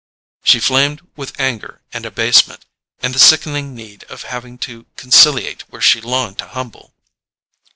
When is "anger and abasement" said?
1.39-2.65